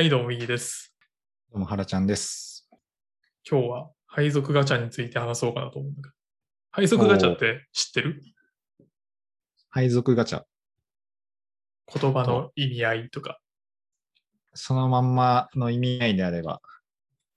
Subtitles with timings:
[0.00, 0.94] はい、どうも、右です。
[1.52, 2.66] どうも、原ちゃんです。
[3.46, 6.14] 今日は配属ガチャについて話そうかなと思うんだけど。
[6.70, 8.22] 配属ガチャって知ってる？
[9.68, 10.44] 配属ガチャ。
[11.94, 13.40] 言葉の意味合いとか。
[14.54, 16.62] そのまんまの意味合いであれば、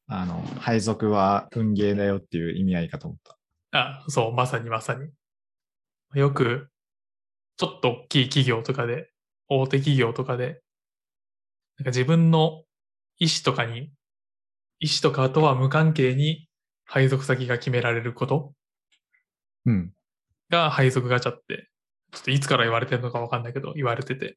[0.07, 3.19] あの、配属は運ゲーだよっていう意味合いかと思っ
[3.71, 3.77] た。
[3.77, 5.09] あ、そう、まさにまさに。
[6.17, 6.69] よく、
[7.57, 9.09] ちょっと大きい企業とかで、
[9.49, 10.61] 大手企業とかで、
[11.77, 12.63] なんか自分の
[13.17, 13.91] 意思とかに、
[14.79, 16.47] 意思とかとは無関係に
[16.85, 18.53] 配属先が決められること
[19.65, 19.93] うん。
[20.49, 21.69] が配属ガチャって、
[22.11, 24.35] ちょっといつから言われてるのかわかんないけど、言われてて。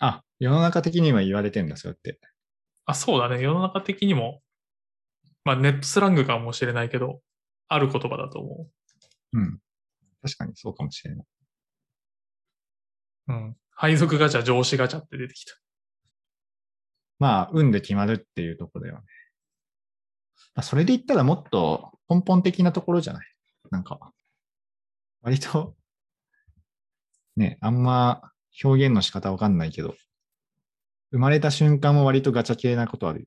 [0.00, 2.18] あ、世の中的には言われてんだ、そうやって。
[2.86, 3.40] あ、そうだね。
[3.40, 4.40] 世の中的にも、
[5.44, 7.20] まあネットスラングかもしれないけど、
[7.68, 8.66] ある言葉だと思
[9.34, 9.58] うん。
[10.22, 11.26] 確かにそうかもしれない。
[13.28, 13.32] う。
[13.32, 13.56] うん。
[13.70, 15.54] 配属ガチャ、上司ガチャって出てきた。
[17.18, 19.02] まあ、運で決まるっていうところだよね。
[20.54, 23.26] まあそれで言ったらもっと根本的なところじゃない？
[23.70, 24.12] なんか、
[25.22, 25.76] 割と、
[27.36, 28.22] ね、あんま
[28.62, 29.94] 表現の仕方わかんないけど、
[31.10, 33.26] 生まれた瞬間も割とガチャ系なことあるよ。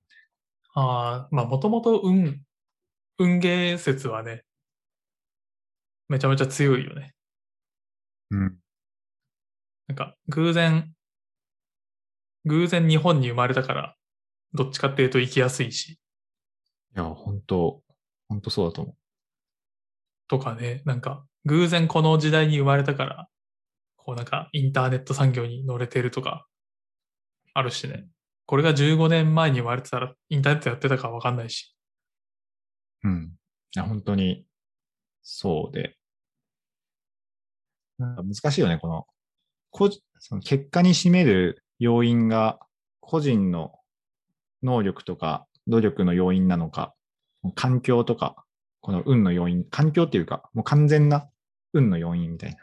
[0.74, 2.42] ああ、まあもともと運、
[3.20, 4.44] 運ゲー説はね、
[6.08, 7.14] めちゃめちゃ強いよね。
[8.32, 8.58] うん。
[9.88, 10.94] なんか、偶然、
[12.46, 13.96] 偶然日本に生まれたから、
[14.54, 15.98] どっちかっていうと生きやすいし、い
[16.96, 17.82] や、本当
[18.28, 18.96] 本当そうだと思う。
[20.28, 23.28] とかね、なんか、偶然この時代に生まれたから、
[23.98, 26.48] こうなんか、インターネット産業に乗れてるとか、
[27.54, 28.08] あるしね。
[28.46, 31.76] これが15年前に生まれてたら、インターネットやってたかわかんないし。
[33.04, 33.34] うん。
[33.76, 34.46] いや、本当に、
[35.22, 35.98] そうで。
[37.98, 39.06] なんか難しいよね、この、
[39.70, 42.60] こその結果に占める要因が、
[43.00, 43.80] 個人の
[44.62, 46.94] 能力とか努力の要因なのか、
[47.56, 48.46] 環境とか、
[48.82, 51.28] この運の要因、環境っていうか、もう完全な
[51.74, 52.58] 運の要因みたいな。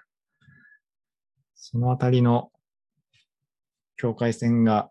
[1.56, 2.52] そのあたりの
[3.96, 4.88] 境界線が、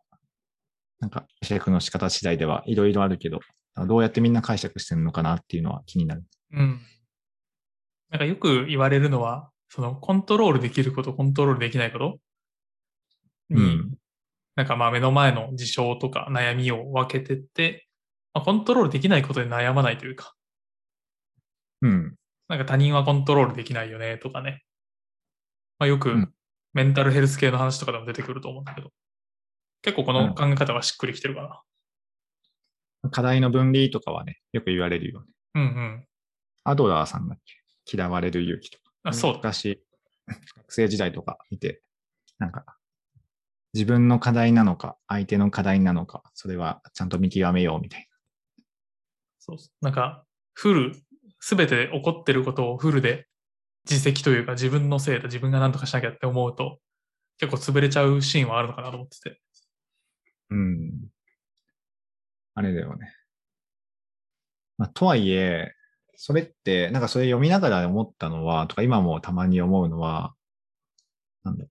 [1.00, 3.40] なんか解釈の仕方次第ではいろいろあるけど、
[3.88, 6.26] どうやってみんな解釈してるのかなっていうのは気になる。
[6.52, 6.82] うん。
[8.10, 12.20] なんかよく言われるのは、そのコントロールできること、コントロールできないこと
[13.50, 13.98] に、うん
[14.58, 17.88] なんかまあ目の前の事象とか悩みを分けてって、
[18.34, 20.34] まあ、コントロールできないことで悩まないというか、
[21.82, 22.16] うん。
[22.48, 24.64] なんか他人はコントロールできないよねとかね。
[25.80, 26.34] まあよくうん
[26.74, 28.92] メンタルヘルス系の話とかでも出てくると思うんだけど、
[29.82, 31.64] 結構この考え方はしっくりきてるか
[33.04, 33.10] な。
[33.10, 35.28] 課題の分離とかはね、よく言われるよね。
[35.56, 36.06] うんうん。
[36.64, 37.40] アドラーさんだっ
[37.86, 37.98] け？
[37.98, 38.92] 嫌われる勇気とか。
[39.04, 39.38] あ、そうだ。
[39.38, 39.82] 昔、
[40.28, 41.82] 学生時代とか見て、
[42.38, 42.77] なんか、
[43.78, 48.08] 自分の課題なのか、相手の課題なのか、それはちゃんと見極めようみたい
[49.38, 49.86] そうそう。
[49.86, 50.96] なんか、フル、
[51.40, 53.28] すべて起こってることをフルで
[53.88, 56.80] 自責というか自分のせいだ、自分が何とかしなきゃって思うと、
[57.38, 59.30] 結構潰れちゃうシーンはあるのかなと思ってて。
[60.50, 60.58] な。
[60.58, 60.92] うん。
[62.56, 63.14] あれだよね。
[64.80, 65.72] まあ、とはいえ、
[66.16, 70.34] それって、なんかそれ読みながら思ったのは、とか今もたまに思うのは、
[71.44, 71.66] なんだ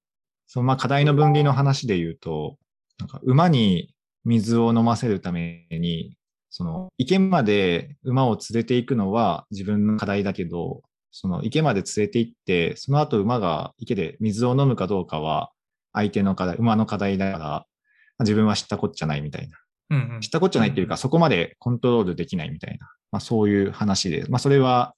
[0.46, 2.56] そのまあ課題の分離の話で言うと、
[2.98, 6.16] なんか馬に水を飲ませるために、
[6.50, 15.50] その池まで馬を連れて行くのは自分の課題だけど、その池まで連れて行って、その後馬が池で水を飲むかどうかは
[15.92, 17.64] 相手の課題、馬の課題だから、まあ
[18.20, 19.58] 自分は知ったこっちゃないみたいな。
[19.90, 20.20] うんうん。
[20.20, 24.94] 知ったこっちゃないっていうか、そこまでコントロールできないみたいな、まあそういう話で、まあそれは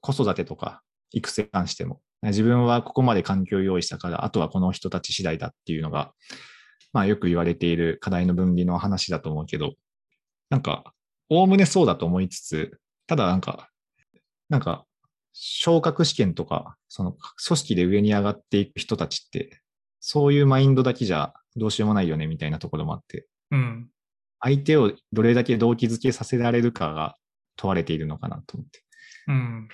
[0.00, 0.82] 子育てとか
[1.12, 6.12] 育成に関しても、自分はここまで環境を用意したから、あとはこの人たち次第だっていうのが、
[6.92, 9.72] まあよく言われている課題の分離の話だと思うけど、
[10.50, 10.92] なんか、
[11.28, 13.70] おおむねそうだと思いつつ、ただなんか、
[14.48, 14.84] なんか、
[15.32, 17.16] 昇格試験とか、その
[17.46, 19.60] 組織で上に上がっていく人たちって、
[19.98, 23.88] そういうマインドだけじゃどうしようもないよねみたいなところもあって、うん。
[24.40, 27.16] 相手をどれだけ動機づけさせられるかが
[27.56, 28.82] 問われているのかなと思って。
[29.28, 29.68] うん。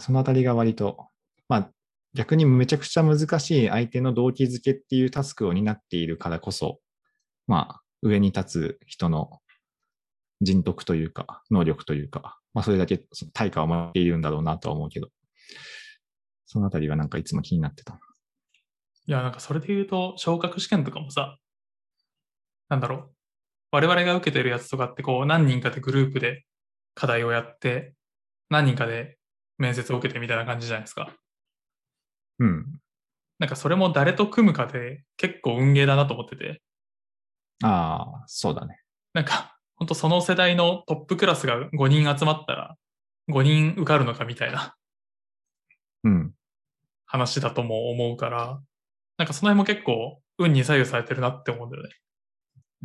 [0.00, 1.08] そのあたりが割と、
[1.48, 1.70] まあ
[2.14, 6.80] 逆にめちゃくちゃ難しい相手の動機づけっていうタスクを担っているからこそ、
[7.46, 9.40] まあ上に立つ人の
[10.40, 13.02] 人徳というか、能力というか、まあそれだけ
[13.32, 15.08] 対価を持っているんだろうなとは思うけど、
[16.46, 17.98] そのあたりはなんかいつも気になってた。
[19.06, 21.38] いや、なんかそれで言うと、昇格試験とかもさ、
[22.68, 23.10] なんだろう。
[23.70, 26.44] 我々が受けてるやつとかって、こう、何人かでグループで
[26.94, 27.94] 課題をやって、
[28.50, 29.18] 何人かで
[29.58, 31.14] 面接を受けてみたいな感じじゃないですか。
[32.38, 32.80] うん。
[33.38, 36.60] なんかそれも誰と組むかで結構運ゲーだなと思ってて。
[37.62, 38.80] ああ、そうだね。
[39.14, 42.76] なんか、ほんとその世代のトップクラスが5人集まったら、
[43.30, 44.74] 5人受かるのかみたいな
[46.04, 46.34] うん。
[47.06, 48.60] 話だとも思うから、
[49.16, 51.90] なんかその辺も結構運に左右されてるなって思うんだよね。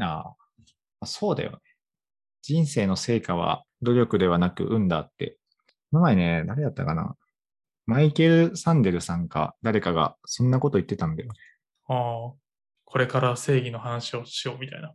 [0.01, 0.33] あ
[1.01, 1.57] あ、そうだよね。
[2.41, 5.37] 人生の成果は努力ではなく運だって。
[5.91, 7.15] この前ね、誰だったかな？
[7.85, 11.39] マイケル・サンデルさんか誰かがそんなこと言ってたんだよね。
[11.87, 11.93] あ
[12.29, 12.33] あ、
[12.85, 14.93] これから正義の話をしようみたいな。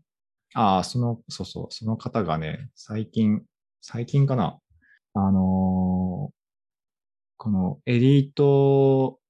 [0.54, 3.42] ああ、その、そうそう、その方がね、最近、
[3.82, 4.58] 最近かな
[5.14, 6.38] あのー
[7.40, 9.20] このエリート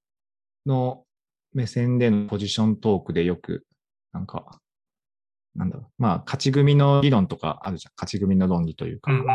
[0.65, 1.05] の
[1.53, 3.67] 目線でのポジショントークでよく、
[4.13, 4.61] なんか、
[5.55, 7.93] なんだろう、まあ、勝ち組の理論とかあるじゃん。
[7.97, 9.13] 勝ち組の論理というか。
[9.13, 9.27] うんうん。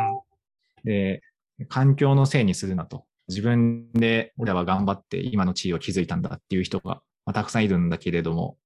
[0.83, 1.21] で、
[1.69, 3.05] 環境のせいにするなと。
[3.27, 8.57] 自分で俺らは頑張って今の地位を築いたんだっていう人が、まあ、たくさんいるんだけれども、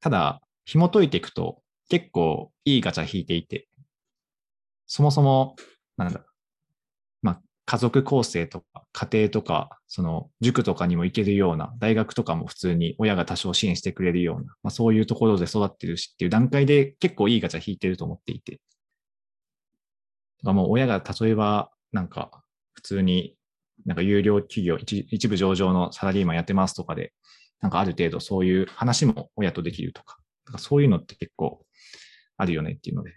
[0.00, 3.68] ただ、紐解いていくと結構いいガチャ引いていて、
[4.86, 5.56] そもそも、
[5.96, 6.24] なんだ、
[7.22, 18.60] まあ、家族構成とか家庭とか、その塾とかにも行けるような、大学とかも普通に親が多少支援してくれるような、まあ、そういうところで育ってるしっていう段階で結構いいガチャ引いてると思っていて。
[20.42, 22.42] もう親が例えば、なんか、
[22.74, 23.34] 普通に、
[23.86, 27.12] なんか有料企業一、一部上場のサラリーマンやってますとかで、
[27.60, 31.64] なんかある程度そういう話も親とできるとか、かそういうのって結構
[32.36, 33.12] あるよねっていうので、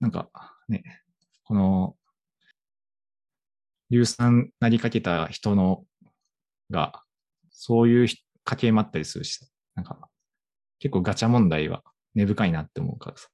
[0.00, 0.28] なんか
[0.68, 0.82] ね、
[1.44, 1.96] この、
[3.90, 5.84] 硫酸なりかけた人の
[6.70, 7.02] が、
[7.50, 8.08] そういう
[8.44, 9.40] 家系もあったりするし、
[9.74, 10.08] なんか、
[10.78, 11.82] 結構ガチャ問題は
[12.14, 13.28] 根深いなって思うからさ。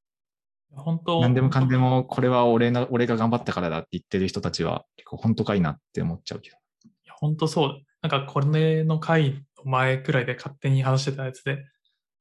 [0.74, 6.56] 本当何でもかんでも、これは俺の、俺が頑張ったからだって言ってる人たちは、結構本当かいなって思っちゃうけど。
[6.84, 7.74] いや、本当そうだ。
[8.10, 11.64] なんかこれの回の前くらいで勝手に話してたやつで、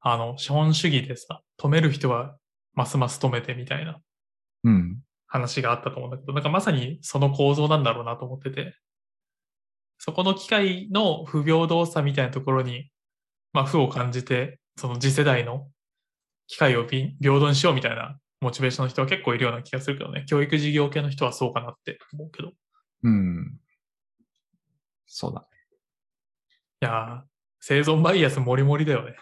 [0.00, 2.36] あの、資本主義でさ、止める人は
[2.74, 4.00] ますます止めてみたいな
[4.64, 5.02] うん。
[5.26, 8.74] 話があったと思うんだけど、なんかまさにその構造なんだろうなと思ってて、
[9.98, 12.90] そこの機械の不平等さみたいなところに、
[13.52, 15.68] まあ、負を感じて、その次世代の
[16.46, 20.24] 機械をび平等にしようみたいなモチベーションの人は結構いるような気がするけどね。
[20.28, 22.48] 教育事業系の人はそうかなって思うけど。
[22.48, 22.52] い
[23.02, 23.58] うん。
[25.06, 25.48] そうだ。
[26.80, 27.20] やー、
[27.60, 29.16] 生存バイアスもりもりだよね。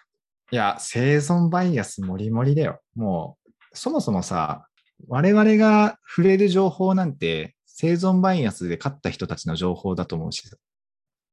[0.50, 2.80] いや、生存バイアスもりもりだよ。
[2.94, 4.68] もう、そもそもさ、
[5.08, 10.56] 我々が触れる情報なんて、生存バイアスで勝った人たちの情報だと思うしさ、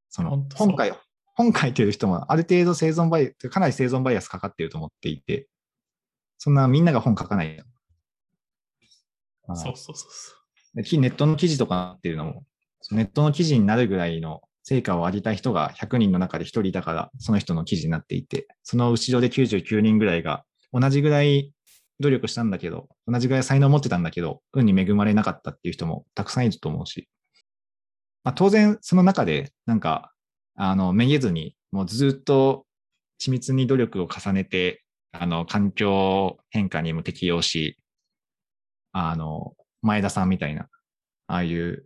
[0.10, 0.94] その本書い、
[1.36, 5.48] 本書いてる人もある程度生存バイかなり生存バイアスかかってると思っていて、
[6.38, 7.64] そんなみんなが本書かない
[9.48, 10.08] そうそうそうそ
[10.76, 12.44] できネットの記事とかっていうのも、
[12.92, 21.54] ネットの記事になるぐらいの成果を上げた人が100人の中で1人いたから、その人の記事になっていて、その後ろで99人ぐらいが同じぐらい
[22.00, 27.08] 努力したんだけど、同じぐらい才能を持ってたんだけど、運に恵まれなかったっていう人もたくさんいると思うし、
[28.24, 30.12] まあ、当然その中でなんか、
[30.56, 32.66] あの、めげずに、もうずっと
[33.22, 37.78] 緻密に努力を重ねて、あの、環境変化にも適応し、
[38.94, 40.70] あの、前田さんみたいな、
[41.28, 41.86] ああいう、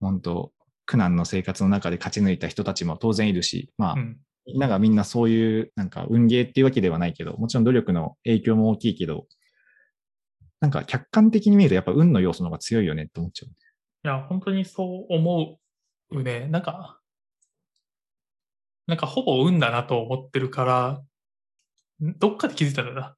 [0.00, 0.52] 本当
[0.84, 3.96] 苦難の生活の中で勝ち抜いた人たちも当然いるし、まあ、う。
[3.98, 4.18] うん。
[4.44, 9.26] みんながみんなそういう、なんか運ゲーっていうわけではないけど、もちろん努力の影響も大きいけど、
[10.60, 13.50] なんか客観的に見るとやっぱ運の要素の方が強いよねって思っちゃう。
[13.50, 13.52] い
[14.08, 15.58] や、本当にそう思
[16.10, 16.48] うね。
[16.48, 17.00] なんか、
[18.88, 21.02] なんかほぼ運だなと思ってるから、
[22.04, 23.16] んどっかで気づいたんだよな。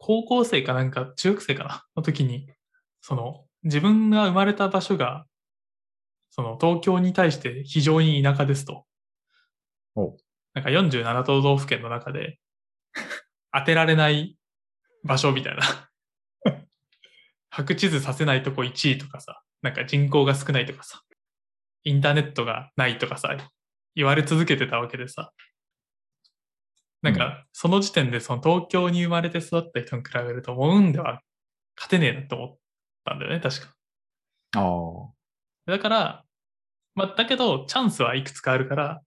[0.00, 1.84] 高校生かなんか中学生かな？
[1.94, 2.48] の時に、
[3.02, 5.26] その自分が生まれた場所が、
[6.30, 8.86] その東京に対して非常に田舎ですと。
[9.94, 10.16] お
[10.54, 12.38] なんか47都道府県の中で
[13.52, 14.36] 当てられない
[15.04, 15.62] 場所みたいな。
[17.50, 21.02] 白地図させないとこ1位とかさ、なんか人口が少ないとかさ、
[21.84, 23.36] インターネットがないとかさ、
[23.94, 25.32] 言われ続けてたわけでさ。
[27.02, 31.22] なんうか、その時点でその東京に生まれて育った人に比べると、もう運では
[31.76, 32.58] 勝てねえなって思っ
[33.04, 33.74] たんだよね、確か。
[34.56, 34.60] あ
[35.68, 35.72] あ。
[35.72, 36.24] だから、
[36.94, 39.00] まあ、だけど、チャンスはいくつかあるから、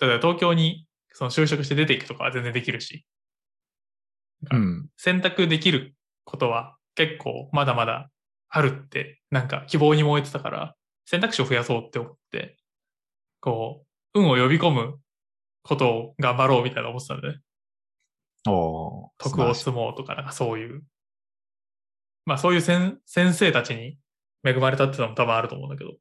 [0.00, 3.04] 例えば東京にその就職して出ていくとかは全然できるし、
[4.52, 4.88] うん。
[4.96, 5.94] 選択できる
[6.24, 8.10] ことは結構まだまだ
[8.48, 10.74] あるって、なんか希望に燃えてたから、
[11.06, 12.56] 選択肢を増やそうって思って、
[13.40, 14.98] こう、運を呼び込む
[15.64, 17.40] ことを頑張ろうみたいな思ってたんでね。
[18.46, 20.82] おー徳を積もうとか、なんかそういう。
[22.26, 23.98] まあそういう先先生たちに
[24.44, 25.92] 恵まれたっていうのも多分あると思うんだけど、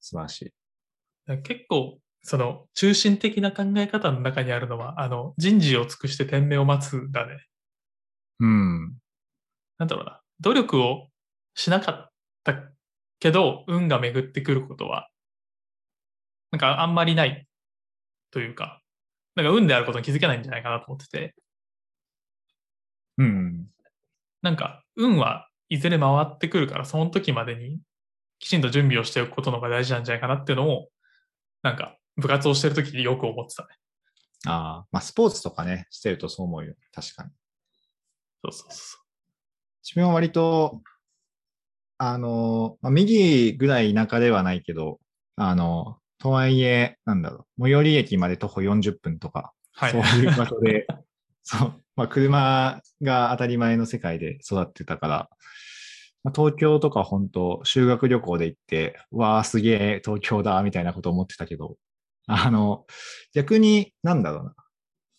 [0.00, 0.52] 素晴らしい。
[1.42, 7.44] 結構その中心的な考え方の中にあるのは、あの、人事を尽くして天命を待つだね。
[8.38, 8.94] うん。
[9.78, 10.20] なんだろうな。
[10.40, 11.08] 努力を
[11.54, 12.10] しなかっ
[12.44, 12.54] た
[13.18, 15.08] けど、運が巡ってくることは、
[16.52, 17.46] なんかあんまりない
[18.32, 18.82] というか、
[19.36, 21.34] なんか運であることに気づけないんじゃないかなと思ってて、
[23.18, 23.68] うん。
[24.42, 27.78] なんか運はいずれ回ってくるから、その時までに
[28.38, 30.88] きちんと準備をしておくことの方が大事なんじゃないかなっていうのを、
[31.62, 33.68] なんか部活をしてる時によく思ってたね。
[34.46, 36.74] ああ、まあスポーツとかね、してるとそう思うよ。
[36.92, 37.30] 確かに。
[38.44, 38.98] そうそうそ
[39.84, 40.82] 自分は割と、
[41.98, 44.98] あの、まあ、右ぐらい田舎ではないけど、
[45.36, 49.84] あの、とはいえ、なんだろう、最寄り駅まで徒歩40分とか、う。
[49.84, 49.90] はい。
[49.90, 50.86] そういう場所で、
[51.42, 55.28] そう、まあ、車が当たり前の世界で育ってたから、
[56.22, 61.76] まあ、東京とか本当修学旅行で行って、わあ、すげえ東京だ、みたいなこと思ってたけど、
[62.28, 62.86] あの、
[63.34, 64.54] 逆に、なんだろうな。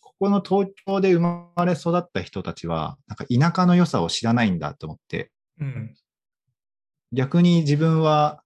[0.00, 5.30] ここの東京で生まれ育った人たちは、なんか田舎の良さを知らないんだと思って、
[5.60, 5.94] うん。
[7.12, 8.43] 逆に自分は、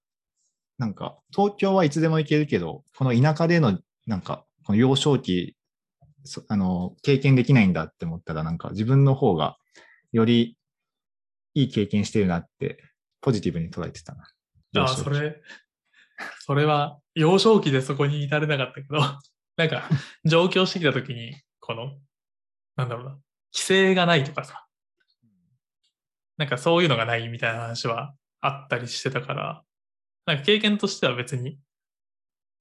[0.78, 5.56] なんか、東京はいつでも行けるけど、この田舎での、なんか、この幼少期、
[6.24, 9.56] そあの、経験できないんだって思ったら、なんか自分の方が、
[10.12, 10.56] より
[11.54, 12.82] いい経験してるなって、
[13.20, 14.24] ポジティブに捉えてたな。
[14.76, 15.40] ああ、それ、
[16.40, 18.98] それは幼少期でそこに至れなかったけど、
[19.56, 19.88] なんか
[20.24, 21.98] 上京してきた時に、この、
[22.76, 23.10] なんだろうな、
[23.52, 24.66] 規制がないとかさ、
[26.36, 29.64] なんかそういうのがないみたいな話はあったりしてたから、
[30.28, 31.58] なんか経験としては別に、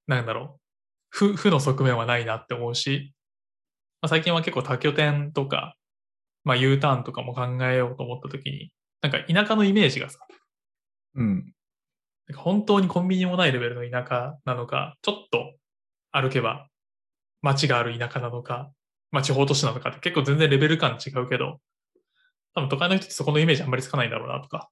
[0.07, 0.62] なんだろう、
[1.09, 3.13] 負負の側面はないなって思うし、
[4.01, 5.75] まあ、最近は結構多拠点とか、
[6.45, 8.71] まあ U ターンとかも考えようと思った時に、
[9.01, 10.19] なんか田舎のイメージがさ、
[11.15, 11.53] うん。
[12.29, 15.53] なんか本当にコンビニもないレベルの田舎なのか、ちょっと
[16.13, 16.69] 歩けば
[17.41, 18.71] 街がある田舎なのか、
[19.12, 21.59] まあ地方都市なのかって結構全然レベル感違うけど、
[22.55, 24.69] 多分都会の人ってそこのイメージあんまりつかないんだろうなとか、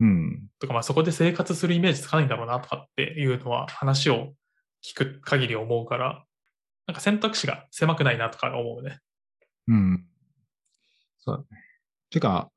[0.00, 0.48] うん。
[0.58, 4.34] とかまあそこで生活するイメージつかないんだろうなとかっていうのは話を
[4.84, 6.24] 聞く限り思うから、
[6.86, 9.00] なんか選択肢が狭くないなとか思うね。
[9.68, 10.04] うん。
[11.20, 11.62] そうだね。
[12.10, 12.50] てか、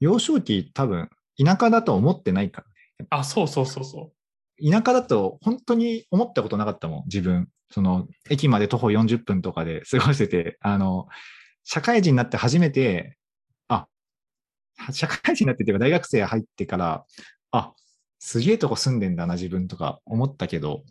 [0.00, 1.08] 幼少期多分、
[1.42, 2.64] 田舎だと思ってないか
[3.00, 3.18] ら。
[3.18, 4.12] あ、そうそうそうそ
[4.60, 7.48] 田舎だと本当に思ったことなかったもん、自分。
[7.70, 11.06] その、駅まで徒歩40分とかで過ごしてて、あの、
[11.64, 13.27] 社会人になって初めて、あ、
[14.92, 17.04] 社会人になっててか大学生入ってから、
[17.50, 17.74] あ、
[18.18, 20.84] すげえとこ住んでんだな、自分とか思ったけど、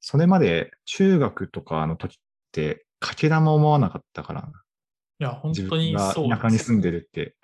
[0.00, 2.16] それまで中学とかの時っ
[2.52, 4.50] て、かけらも思わなかったから。
[5.20, 7.36] いや、本自当にそう田舎に住んででるって。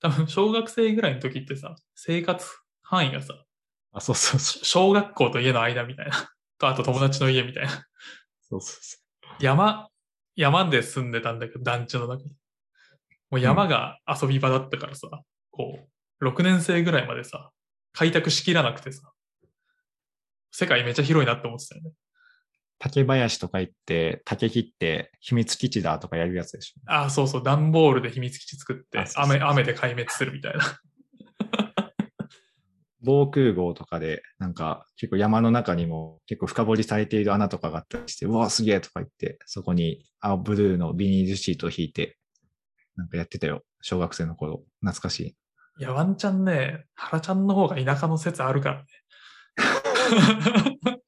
[0.00, 2.46] 多分小学生ぐらいの時ってさ、生活
[2.82, 3.34] 範囲がさ、
[3.92, 4.64] あ、そうそうそう。
[4.64, 6.30] 小学校と家の間みたいな。
[6.58, 7.70] と、あと友達の家みたいな。
[8.48, 8.98] そうそうそ
[9.40, 9.88] 山、
[10.34, 12.32] 山で住んでたんだけど、団地の中に。
[13.30, 15.08] もう山が遊び場だったからさ、
[15.50, 15.78] こ
[16.20, 17.50] う、6年生ぐらいまでさ、
[17.92, 19.12] 開拓しきらなくてさ、
[20.52, 21.90] 世界めっちゃ広いなって思ってたよね。
[22.78, 26.80] 竹林とか行って、竹切って、秘密基地だとかやるやつでしょ。
[26.86, 30.64] ああ、そうそう、段ボールで秘密基地作って雨、雨で壊滅するみたいな。
[33.00, 42.18] 防空壕とかで、なんか結構山の中にも結構深掘りされている穴とかがあったりして、うわ、すげえとか言って、そこに青ブルーのビニールシートを引いて、
[42.96, 43.62] なんかやってたよ。
[43.80, 44.64] 小学生の頃。
[44.80, 45.36] 懐かしい。
[45.78, 48.86] いや、ワンチャンね、原ちゃんの方が田舎の説あるからね。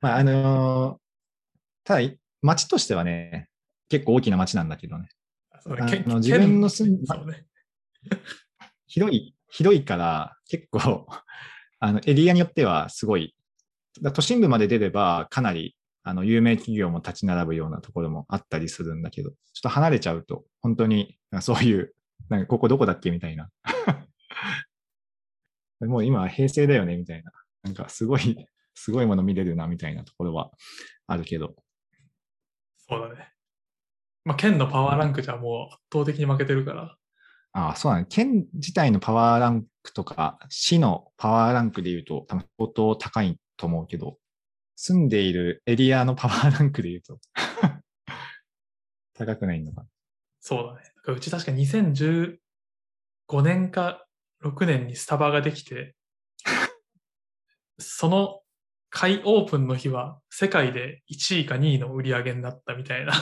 [0.00, 1.04] まあ、あのー
[1.84, 3.50] ただ、町としてはね、
[3.90, 5.08] 結構大きな町なんだけどね。
[5.66, 7.46] ねけの自分の住ん県そうね。
[8.86, 11.06] 広い、広いから、結構、
[11.78, 13.36] あの、エリアによってはすごい、
[14.00, 21.94] だ都心部まで出ればかなり、あの、有名企業も立ち並ぶようなところもあったりするんだけど、ちょっと離れちゃうと、本当に、そういう、
[22.28, 23.50] なんかここどこだっけみたいな。
[25.80, 27.32] もう今平成だよねみたいな。
[27.62, 30.50] なんかすごい、すごいもの見れるなみたいなところは
[31.06, 31.56] あるけど。
[32.76, 33.32] そうだね。
[34.24, 36.96] まあ、県のパワーランクじゃもう圧倒的に負けてるから。
[37.52, 38.06] ああ、そうだね。
[38.10, 44.18] 県自体のパワーランクとか、市のパワーランクで言うと、多分相当高いと思うけど、
[44.76, 47.18] 住んでいるエリアのパワーランクで言うと、
[49.14, 49.86] 高くないのか。
[50.40, 50.90] そうだね。
[51.06, 52.36] うち確か2015
[53.42, 54.06] 年か
[54.42, 55.94] 6年にスタバができて、
[57.78, 58.42] その
[58.90, 63.12] 開オープンの日は世界で1位か2位の売り上げになったみたいな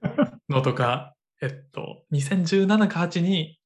[0.48, 3.58] のとか、えっと、2017か8に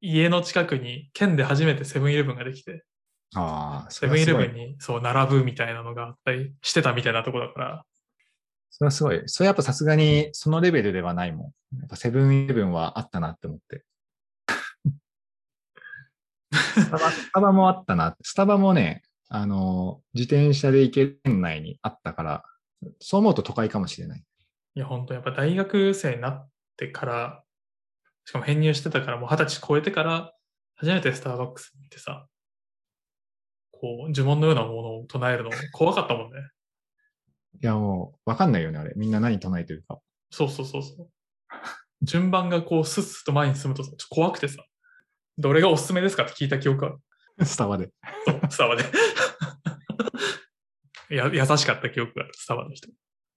[0.00, 2.84] 家の近くに県で初めてセブンイレブンができて、
[3.34, 7.84] ああ、そセブンイレブンにそう並ぶみたいなのがあったりしてたみたいなとこだから、
[8.76, 9.22] それはすごい。
[9.26, 11.78] それやっぱさすがにそのレベルではないもん。
[11.78, 13.84] やっぱセブンイレブンはあったなって思って。
[16.50, 18.16] スタバ、スタバもあったな。
[18.22, 22.44] スタバもね、あの、自転車で行ける県内にあったから、
[22.98, 24.24] そう思うと都会かもしれない。
[24.74, 27.44] いや、本当やっぱ大学生になってから、
[28.24, 30.34] しかも編入してたから、もう二十歳超えてから、
[30.74, 32.26] 初めてスターバックスに行ってさ、
[33.84, 36.38] こう、呪文のようなものを唱えるの怖かったもんね。
[37.62, 38.94] いや、もう、わかんないよね、あれ。
[38.96, 39.98] みんな何唱えてるか。
[40.30, 41.10] そうそうそうそう。
[42.00, 44.64] 順番がこう、スッスッと前に進むとさ、ちょっと怖くてさ、
[45.36, 46.96] どれがおすすめですかって聞いた記憶は、
[47.44, 47.90] スタバで。
[48.24, 48.84] そうスタバで。
[51.14, 52.88] や優しかった記憶がある、スタバの人。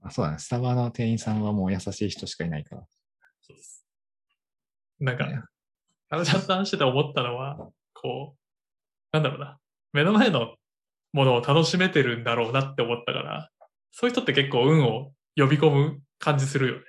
[0.01, 0.39] あそうだね。
[0.39, 2.87] スタバの店員さんはもう優しい人しかいないから。
[3.41, 3.85] そうです。
[5.01, 5.27] なんか、
[6.07, 8.39] あのちゃんと話してて思ったのは、こう、
[9.11, 9.59] なんだろうな、
[9.93, 10.55] 目の前の
[11.13, 13.49] ものを楽しめてるんだろうなって思ったから、
[13.91, 16.81] そういう人って結構運を呼び込む感じするよね。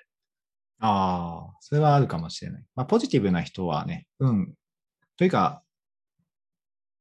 [0.81, 2.65] ああ、それはあるかもしれない。
[2.75, 4.55] まあ、ポジティブな人はね、運、
[5.17, 5.63] というか、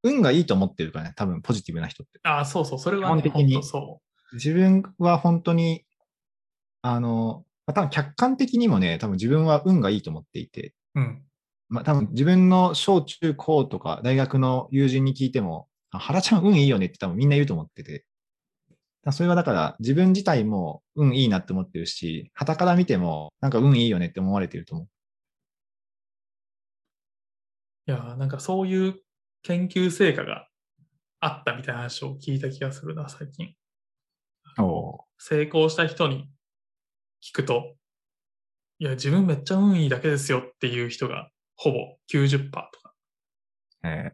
[0.04, 2.20] 運がいいと思ってるからね、多分ポジティブな人って。
[2.24, 4.02] ああ、そうそう、それは、ね、基本的にそ
[4.34, 5.86] 自分は本当に、
[6.82, 11.02] あの、まあ、多分客観的にもね、多分自分は運がいいと思っていて、う。
[11.02, 11.24] うん。
[11.70, 18.06] まあ、多分自分の小中高とか大学の友人に聞いても、あ原ちゃん運いいよねって多分みんな言うと思ってて。
[19.04, 24.88] だそれはだから自分自体も運いいなって思ってるし、旗から見てもなんか運いいよねって思われてると思う。
[27.88, 28.96] いやー、なんかそういう
[29.44, 30.50] 研究成果が
[31.22, 33.56] あったみたいな話を聞いた気がするな、最近。
[34.60, 36.30] お成功した人に
[37.24, 37.76] 聞くと、
[38.80, 41.78] いや、自分めっちゃ運いいだけですよっていう人がほぼ
[42.12, 42.94] 90%とか。
[43.84, 44.12] え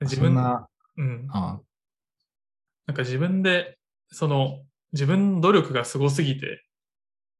[0.00, 1.28] 自分、うん。
[1.30, 1.60] あ
[2.86, 3.78] なんか自分で、
[4.10, 6.64] その、自分の努力がすごすぎて、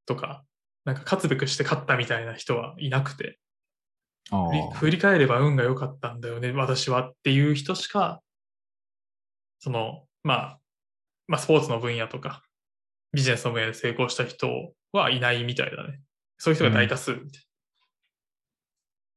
[0.05, 0.43] とか、
[0.85, 3.39] なんか勝つべくして勝ったみたいな人はいなくて、
[4.29, 8.21] あ振り返れば運が良かったんだよね、私はっていう人しか、
[9.59, 10.59] その、まあ、
[11.27, 12.43] まあ、スポーツの分野とか、
[13.13, 16.01] ビジネスの分野で成功した人はいないみたいだね。
[16.37, 17.43] そういう人が大多数みたい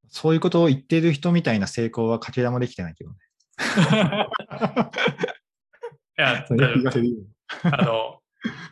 [0.09, 3.17] そういうことを言っている人みたいな成功はかけらもできてないけどね。
[6.17, 6.47] や、
[7.63, 8.21] あの、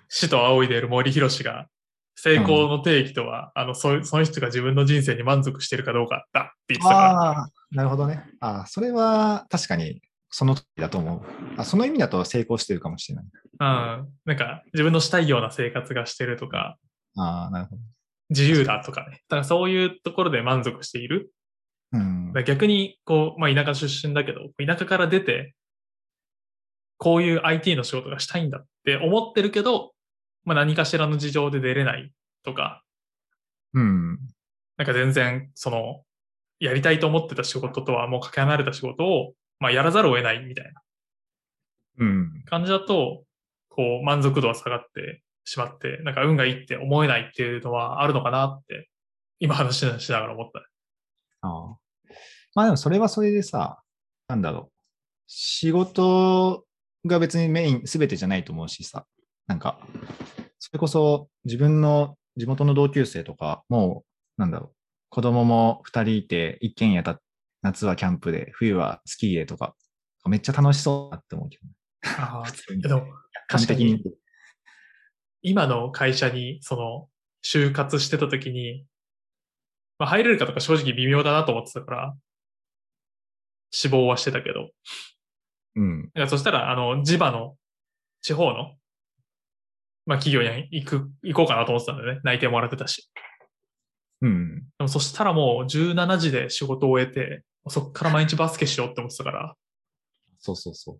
[0.08, 1.66] 死と仰いでいる森博が、
[2.20, 8.24] 成功の定義とは、あのそ、その人が自分の人生に満足してるかどうかだって言ってたから、ああ、なるほどね。
[8.40, 11.20] ああ、それは確かにその通りだと思う。
[11.56, 13.24] あその意味だと成功してるかもしれない。
[13.24, 16.76] うん、なんか自分のしたいような生活がしてるとか、
[17.16, 17.82] ああ、なるほど。
[18.30, 19.22] 自由だとかね。
[19.28, 21.30] だからそういうところで満足している。
[21.92, 25.54] うん逆に、こう、まあ田舎出身だけど、田舎から出て、
[26.98, 29.92] こういう IT の仕事がしたいんだって思ってるけど、
[30.44, 32.12] まあ何かしらの事情で出れない
[32.44, 32.82] とか、
[33.74, 34.18] うん。
[34.76, 36.02] なんか全然、その、
[36.60, 40.80] やりたいと思ってた仕事とはもうかけ離れた仕事を、まあやらざるを得ないみたいな
[41.98, 42.42] うん。
[42.46, 43.24] 感じだと、
[43.68, 48.88] こう満足度は下がってしまって、なんか運がいいって思えないっていうのはあるのかなって、
[49.40, 50.67] 今話しながら思った。
[51.42, 51.76] ああ。
[52.54, 53.82] まあでもそれはそれでさ、
[54.28, 54.72] なんだろう。
[55.26, 56.64] 仕事
[57.06, 59.06] が別にメイン、すべてじゃないと思うしさ。
[59.46, 59.78] なんか、
[60.58, 64.04] それこそ自分の地元の同級生とか、も
[64.38, 64.74] う、なんだろう。
[65.10, 67.20] 子供も二人いて、一軒家だ、
[67.62, 69.74] 夏はキャンプで、冬はスキーでとか、
[70.26, 71.72] めっちゃ楽しそうだって思うけどね。
[72.18, 72.82] ああ 普通に。
[72.82, 73.06] でも、
[73.48, 74.02] 確かに。
[75.42, 77.08] 今の会社に、その、
[77.44, 78.86] 就活してた時に、
[79.98, 82.16] まあ、入れるかとか正直微妙だなと思ってたから、
[83.70, 84.70] 志望はしてたけど、
[85.76, 86.02] うん。
[86.06, 87.56] だからそしたら、あの、地場の、
[88.22, 88.74] 地方の、
[90.06, 92.20] まあ、企業に行く、行こうかなと思ってたんだよね。
[92.24, 93.10] 内定もらってたし。
[94.22, 94.56] うん。
[94.56, 99.54] でもそしたらもう17時で仕事を終えて、そっから毎日バスケしようって思ってたから、
[100.38, 100.98] そうそうそう。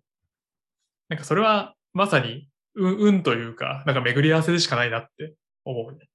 [1.09, 5.33] なんかそれはまさに運運というか、なんか巡り合わせでしかないなって
[5.65, 6.07] 思うね。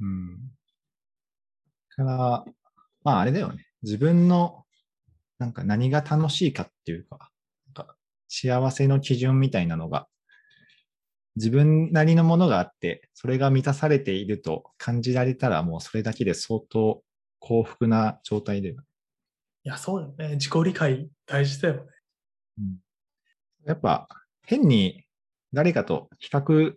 [0.00, 0.38] うん。
[1.96, 2.44] だから、
[3.02, 3.66] まああれだよね。
[3.82, 4.64] 自分の、
[5.38, 7.30] なんか何が楽しいかっていうか、
[7.74, 7.96] なんか
[8.28, 10.08] 幸せの基準みたいなのが、
[11.36, 17.02] 自分なりのものがあって、それが満たされていると感じられたら、もうそれだけで相当
[17.40, 18.82] 幸福な状態だよね。
[19.64, 20.36] いや、そうだよね。
[20.36, 21.80] 自己理解大事だよね。
[22.58, 22.84] うん
[23.66, 24.06] やっぱ
[24.46, 25.04] 変に
[25.52, 26.74] 誰かと比較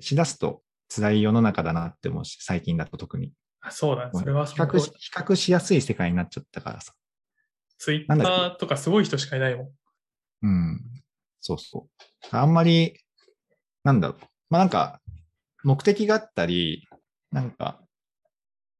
[0.00, 3.32] しだすと辛い世の中だなって思うし、最近だと特に。
[3.62, 4.10] あそうだね。
[4.12, 6.92] それは比較し比較しやすい世界になっちゃったからさ。
[7.78, 9.68] ツイッターとかすごい人しかいないもん。
[10.42, 10.80] うん。
[11.40, 11.88] そうそ
[12.32, 12.36] う。
[12.36, 12.98] あんまり、
[13.84, 14.18] なんだろう。
[14.50, 15.00] まあなんか、
[15.64, 16.86] 目的があったり、
[17.30, 17.80] なんか、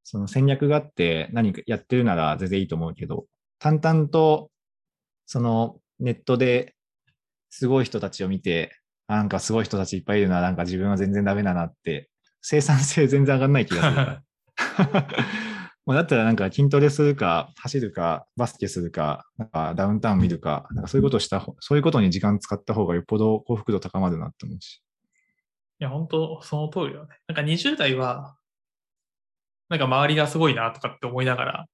[0.05, 3.27] その戦略があって何かやってるなら全然いいと思うけど、
[3.59, 4.51] 淡々と、
[5.27, 6.75] そのネットで
[7.51, 8.73] すごい人たちを見て、
[9.07, 14.23] あなんかすごい人たちいっぱいいるな、なんか自分は全然ダメだなって、生産性全然上がんない気がするから。
[15.87, 24.83] だったらなんか筋トレするか、走るか、バスケするか、なんかダウンタウン見るか、なんかそういうことした方、そういうことに時間使った方がよっぽど幸福度高まるなって思うし。
[25.81, 27.17] いや、本当その通りだよね。
[27.27, 28.37] なんか20代は、
[29.69, 31.67] なんか周りがすごいなとかって思いながら、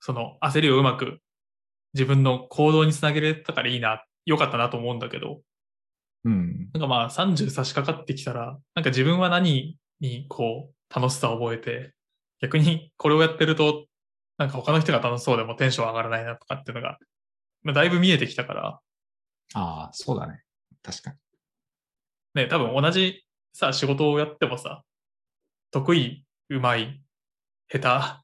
[0.00, 1.20] その焦りをうまく
[1.94, 5.40] 自分の行動につなげれたからいいな、良かったなと思うんだけど、
[6.24, 6.68] うん。
[6.74, 11.94] なんかまあ30差し掛かってきたら、なんか自分は何にこう楽しさを覚えて、
[12.46, 13.86] 逆にこれをやってると、
[14.38, 16.98] なんか他の人が楽しそうでもテンション上がらないなとかっていうのが、
[17.62, 18.80] まあ、だいぶ見えてきたから、
[19.54, 20.42] ああ、そうだね。
[20.82, 21.16] 確かに。
[22.34, 24.84] ね、多分同じさ、仕事をやってもさ、
[25.72, 27.02] 得意、うまい、
[27.68, 28.22] 下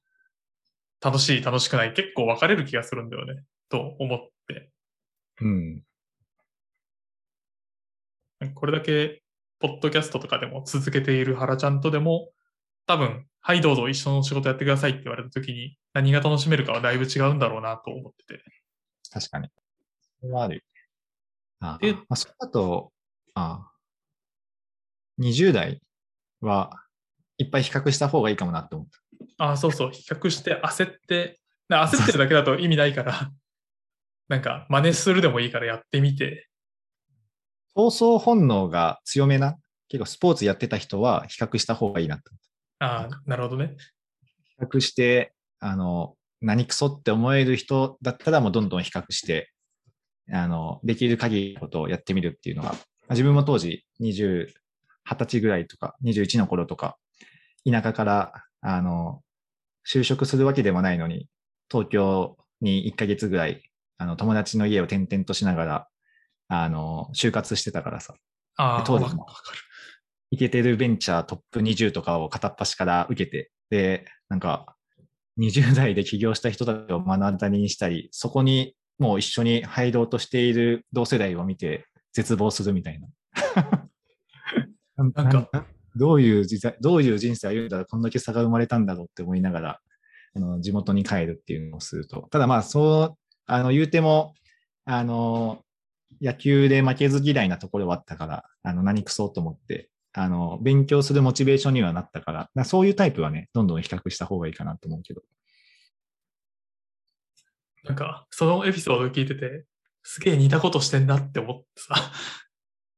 [1.00, 4.70] 手、楽しい、楽しくない、結構分かれる気がするんだよね、と思って。
[5.40, 5.82] うん。
[8.54, 9.22] これだけ、
[9.58, 12.30] ポッドキャストとかでも続けている原ちゃんとでも、
[12.86, 18.44] 多分、はい、どうぞ一緒の仕事やってくださいって言われた時に、何が楽しめるかはだいぶ違うんだろうなと思ってて。
[19.10, 19.48] 確かに。
[20.20, 20.64] それはある。
[21.60, 22.92] ああえまあ、それだと、
[23.34, 23.72] ああ
[25.18, 25.80] 20代
[26.40, 26.78] は
[27.38, 29.44] いっぱい比較した方がいいかもなって思った。
[29.44, 33.30] ああ、そうそう、比較して焦って、な焦ってるだけだと意味ないから、
[34.28, 36.48] なんか、真似するでもいいからやってみて、
[37.76, 39.56] 闘争本能が強めな、
[39.88, 42.41] 結構スポーツやってた人は比較した方がいいなって思った。
[42.82, 43.76] ああ、なるほどね。
[44.58, 49.52] 比較して、あの、何クソって思える人だったらもうどんどん比較して、
[50.32, 52.78] あの、できる限りのことをやってみるっていうのが、まあ
[53.10, 54.48] 自分も当時20、
[55.04, 56.96] 20歳ぐらいとか、21の頃とか、
[57.64, 59.22] 田舎から、あの、
[59.88, 61.28] 就職するわけでもないのに、
[61.70, 63.62] 東京に1ヶ月ぐらい、
[63.98, 65.88] あの、友達の家を転々としながら、
[66.48, 68.14] あの、就活してたからさ、
[68.56, 69.58] ああ、当時もわわかる。
[70.32, 74.74] イケてるベンチャートップ20とかを片っ端から受けて、で、なんか、
[75.38, 83.08] 20代で起業した人たちを目の当たりにしたり、そこにもう一緒に入ろうとしている同世代を見て絶望するみたいな。
[84.96, 85.66] なんかな
[85.96, 89.80] どういう時代、どういう人生を歩んだらこんだけ差が生まれたんだろうって思いながら、
[90.34, 92.28] あの地元に帰るっていうのをすると。
[92.30, 94.34] ただまあ、そう、あの、言うても、
[94.86, 95.62] あの、
[96.22, 105.22] 野球で負けず嫌いなところはあったから、あの、何くそと思って、あの、勉強するモチベーションにはなったから、だそういうタイプはね、どんどん比較した方がいいかなと思うけど。
[107.84, 109.64] なんか、そのエピソードを聞いてて、
[110.02, 111.94] すげえ似たことしてんなって思ってさ、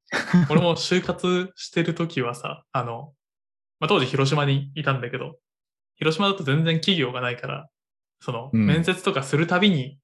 [0.49, 3.13] 俺も就活してる時はさ、あの、
[3.79, 5.37] まあ、当時広島にいたんだけど、
[5.95, 7.69] 広島だと全然企業がないから、
[8.19, 9.99] その、うん面接とかするたびに、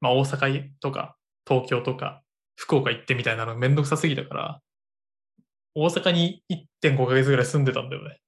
[0.00, 1.16] まあ、大阪とか、
[1.46, 2.22] 東京とか、
[2.54, 4.62] 福岡行ってみたいなのめんどくさすぎたから、
[5.76, 6.42] 大阪に
[6.82, 8.18] 1.5ヶ月ぐらい住んでたんだよね。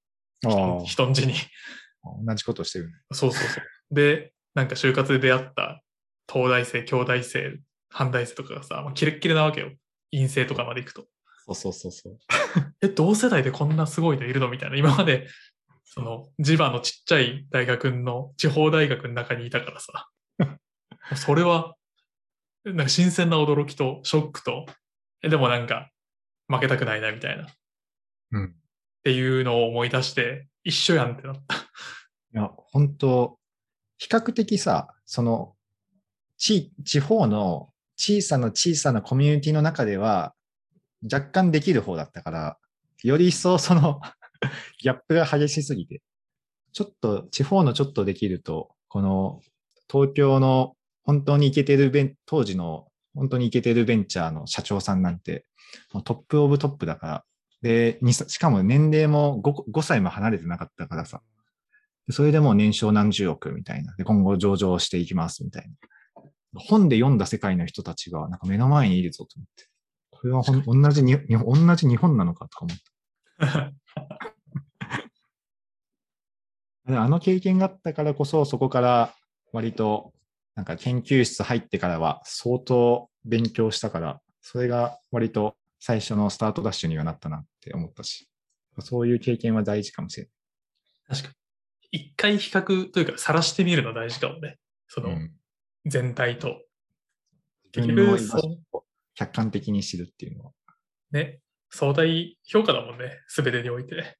[0.41, 1.33] 人人ん家に。
[2.23, 2.93] 同じことしてるね。
[3.11, 3.93] そうそうそう。
[3.93, 5.81] で、なんか就活で出会った
[6.31, 7.59] 東大生、京大生、
[7.91, 9.71] 阪大生とかがさ、まあ、キレッキレなわけよ。
[10.11, 11.07] 陰性とかまで行くと。
[11.47, 12.17] そうそうそうそう。
[12.81, 14.77] え、同世代でこんなすごいのいるのみたいな。
[14.77, 15.27] 今まで、
[15.85, 20.07] その、地場のちっちゃい大学の、地方大学の中にいたからさ。
[21.15, 21.75] それは、
[22.63, 24.67] なんか新鮮な驚きと、ショックと、
[25.23, 25.89] えでもなんか、
[26.49, 27.43] 負けたくないな、みたいな。
[27.43, 27.47] っ
[28.31, 28.55] うん。
[29.03, 31.55] ていうのを思い出して、一緒やんってなった。
[31.55, 31.57] い
[32.33, 33.39] や、本当
[33.97, 35.55] 比較的さ、その、
[36.37, 40.33] 地、地方の小さな小さなコミュニティの中では、
[41.03, 42.57] 若干できる方だったから、
[43.03, 44.01] より一層その、
[44.79, 46.01] ギャップが激しすぎて、
[46.73, 49.41] ちょっと、地方のちょっとできると、この、
[49.91, 55.45] 東京の本当にイケてる当時の本当にイケてるベンチャーの社長さんなんて、
[55.93, 57.23] もうトップオブトップだから、
[57.61, 61.21] で、にしかも年齢も 5, 5歳も離れてなかったからさ、
[62.07, 63.95] でそれでもう年商何十億みたいな。
[63.95, 65.75] で、今後上場していきますみたいな。
[66.55, 69.69] 本で読んだ世界の人たちがなんか目の前にいるぞと思って。
[70.09, 72.77] これはほん 同じに、に同じ日本なのかとか思っ
[73.37, 73.73] た。
[76.87, 79.13] で あの経験があったからこそ、そこから
[79.53, 80.13] 割と、
[80.59, 88.27] なんか研究室入ってからは相当勉強したから、それが割と最初のスタートダッシュにはなったなって思ったし、
[88.79, 90.27] そういう経験は大事かもしれ
[91.07, 91.33] 確かに。
[91.91, 94.57] 一回比較というか、晒してみるの大事かもね。
[94.89, 95.11] そない。
[95.13, 95.31] の、うん
[95.85, 96.61] 全体と。
[97.73, 98.83] 自分の居結局
[99.15, 100.51] 客観的に知るっていうのは。
[101.13, 101.39] ね。
[101.69, 103.17] 相対評価だもんね。
[103.27, 104.17] すべてにおいて。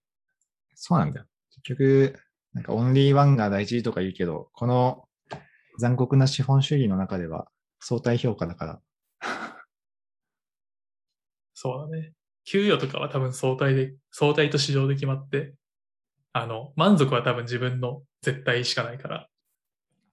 [0.73, 1.25] そうなんだよ。
[1.51, 2.17] 結局、
[2.53, 5.08] なんかオンリーワンが大事とか言うけど、この
[5.79, 7.47] 残酷な資本主義の中では
[7.79, 8.81] 相対評価だから。
[11.55, 12.13] そうだね。
[12.45, 15.55] 給与とかは多分相対で、相対と市場で決まって、
[16.33, 19.29] あの、満足は多分自分の絶対しかないから、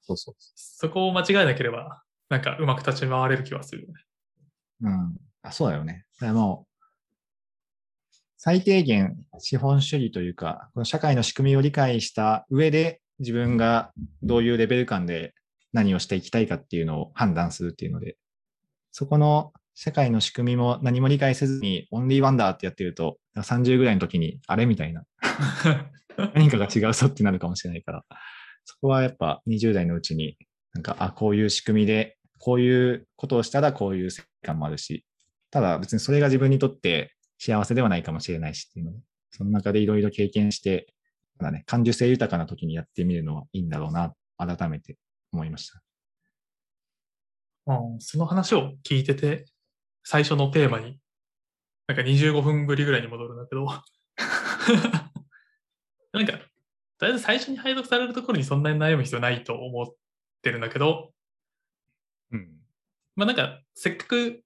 [0.03, 3.95] そうそうそこを間違えなければ、なんかうまく立ち回れる気はするよね。
[4.83, 5.17] うん。
[5.43, 6.05] あ、そうだよね。
[6.21, 6.77] だもう、
[8.37, 15.35] 最低限資本主義というか、この社会の仕組みを理解した上で、自分がどういうレベル感で
[15.77, 18.17] 何をしていきたいかっていうのを判断するっていうので、
[18.93, 25.05] そこの社会の仕組みも何も理解せずに、オンリーワンダーってやってると、30ぐらいの時に、あれみたいな、
[26.35, 28.05] 何かが違うぞってなるかもしれないから、
[28.65, 30.39] そこはやっぱ20代のうちに、
[30.73, 35.05] なんか、あ、こういう仕組みで、こういうことをしたらこういう世界観もあるし、
[35.51, 38.99] ただ別にそれが自分にとって幸せではないかもしれないしっていうので、
[39.31, 40.87] その中でいろいろ経験して、
[41.39, 44.97] まだね、感受性豊かな時にやってみるのはいいんだろうな、改めて
[45.37, 45.83] 思いました。
[47.67, 49.45] うんその話を聞いてて、
[50.03, 50.99] 最初のテーマに、
[51.87, 53.67] なんか25分ぶりぐらいに戻るんだけど、
[56.13, 56.33] なんか、
[56.99, 59.87] とりあえず最初に配属されるところにそんなに悩む必要ないと思っ
[60.43, 61.13] てるんだけど、
[62.33, 62.61] うん。
[63.17, 64.43] まあなんか、せっかく、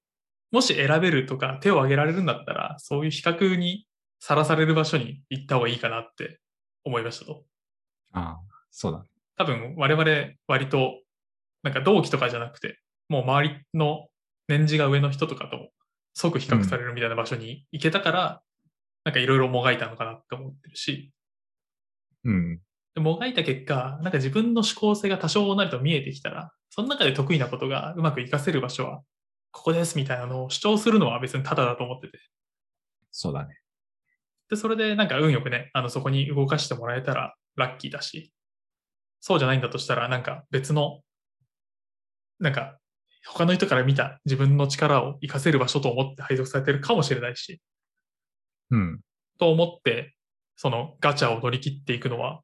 [0.50, 3.86] もし選べるとか手を挙げられるんだったら、そういう比較に
[4.18, 6.40] さらされる場所に行った方がいいかなって
[6.84, 7.44] 思いましたと。
[8.12, 9.06] ああ、そうだ。
[9.40, 11.00] 多分我々割と、
[11.62, 14.08] なんか同期とかじゃなくて、もう周りの
[14.48, 15.70] 年次が上の人とかと
[16.12, 18.42] 即比較されるみたいな場所に行けたから、
[19.04, 21.10] なんかいろいろもがいたのかなって思ってるし、
[22.24, 22.60] うん。
[22.94, 29.00] でもがいた結果、なんか自分の思考性が多少なりと見えてきたら、その中で得意なことがうまく活かせる場所は、
[29.52, 32.18] ここですみたいなのを主張するのは別にただだと思ってて。
[33.10, 33.54] そうだね。
[34.50, 38.34] で、それでなんか運よくね、あの、そこに動かしてもらえたらラッキーだし、
[39.20, 41.00] そうじゃないんだとしたら、なんか別の、
[42.38, 42.78] なんか、
[43.26, 47.60] 他の人から見た自分の力を活かせる場所と思って配属されてるかもしれないし、
[48.70, 49.00] うん。
[49.38, 50.14] と思って、
[50.56, 52.40] そのガチャを乗り切っていくのは、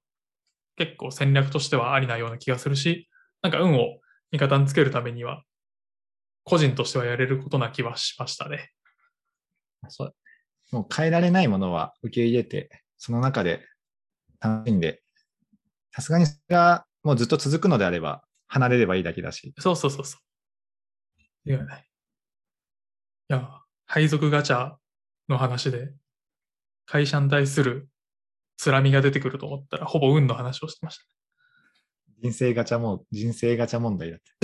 [0.77, 3.09] 結構戦略としてはありなような気がするし、
[3.43, 4.01] なんか運を
[4.33, 5.43] 味方につけるためには、
[6.45, 8.71] 個人としてはやれることな気はしましたね。
[9.89, 10.15] そう
[10.73, 13.65] もう変えられないものは受け入れて、その中で
[14.41, 15.03] 楽しんで、
[15.97, 19.55] さすがにそれがもうずっと続くのであれば、離れればいいだけだし。
[19.59, 20.19] そうそうそうそ
[21.47, 21.51] う。
[21.51, 21.87] いやない。
[23.31, 23.49] いや、
[23.87, 24.75] 配属ガチャ
[25.31, 25.95] の話で、
[26.85, 27.89] 会社に対する
[28.59, 31.05] つらみが出てくると思ったら、ほぼ運の話をしてました。
[32.23, 34.35] 人生ガチャも、人生ガチャ問題だって。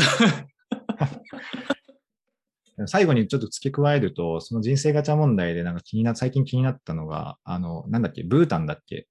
[2.86, 9.06] 最後にちょっと付け加えると、その人生ガチャ問題でなんか気にな、最近気になったのが、あの、なんだっけ、ブータンだっけ？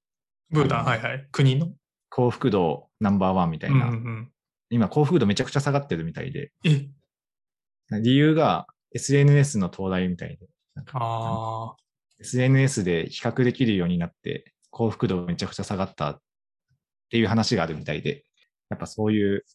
[0.50, 1.28] ブータン、はいはい。
[1.32, 1.72] 国の？
[2.12, 3.86] 幸福度ナンバーワンみたいうんうな。
[3.86, 4.32] んうん。
[4.70, 6.88] 今、幸福度めちゃくちゃ下がってるみたいで、え、
[8.02, 10.48] 理由が SNS の到来みたいで、
[12.20, 16.22] SNS で比較できるようになって、幸福度めちゃくちゃ下がったっ
[17.10, 18.26] ていう話があるみたいで、
[18.70, 19.46] やっぱそういう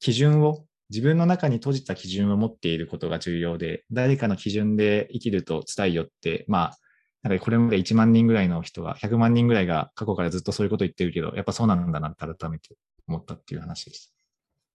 [0.00, 6.78] 基準を、自分の中に閉じた基準を持っていることが重要で、誰かの基準で生きると辛いよって、まあ、
[7.22, 14.14] なんかこれまで1万人ぐらいの人が、100万人ぐらいが過去からずっとそういうこと言ってるけど、やっぱそうなんだなって改めて思ったっていう話でした。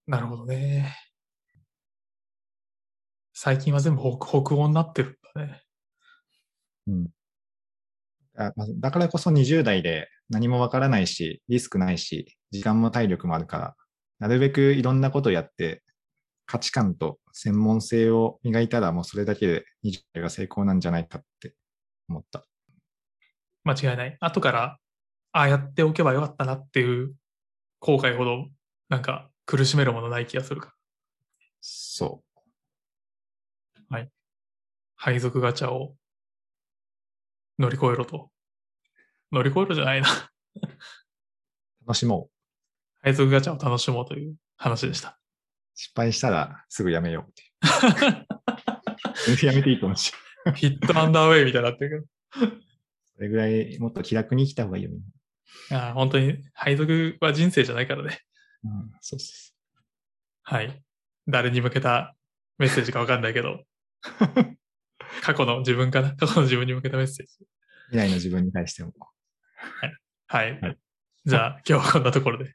[0.07, 0.95] なるほどね。
[3.33, 5.61] 最近は全部北北欧になってるんだね。
[6.87, 7.07] うん。
[8.79, 13.75] だからこそ20代で何もわからないし、リスクないし、時間も体力もあるから、
[14.19, 15.83] なるべくいろんなことやって、
[16.45, 21.55] 価値観と専門性を磨いたらもうそれだけで20代が成功なんじゃないかって
[22.09, 22.45] 思った。
[23.63, 24.17] 間違いない。
[24.19, 24.77] 後から、
[25.31, 27.15] ああやっておけばよかったなっていう
[27.79, 28.47] 後悔ほど、
[28.89, 30.73] なんか苦しめるものない気がするから。
[31.61, 32.21] そ
[34.95, 35.95] 配属ガチャを
[37.59, 38.31] 乗り越えろと。
[39.31, 40.09] 乗り越えろじゃないな。
[40.09, 40.11] う。
[41.85, 43.03] 楽しもう。
[43.03, 45.19] 配属ガチャを楽しもうという話でした。
[45.75, 47.33] 失敗したらすぐやめようっ
[49.35, 50.11] て やめていいと思うし。
[50.55, 52.07] ヒットアンダーウェイみたいになってる
[53.15, 55.05] それぐらいもっと気楽に生きた方がいいよ、みんけ
[55.73, 55.77] ど。
[55.77, 58.19] ああ本当に配属は人生じゃないからね。
[58.63, 58.71] な。
[58.71, 59.53] うん、そうそ
[60.43, 60.81] はい。
[61.27, 62.15] 誰に向けた
[62.59, 63.63] メッセージかわかんないけど、
[65.21, 66.15] 過去の自分かな？
[66.15, 67.33] 過去の自分に向けたメッセージ。
[67.89, 68.93] 未来の自分に対しても。
[70.27, 70.59] はい。
[70.61, 70.77] はい
[71.25, 72.53] じゃあ、今日はこんなところで。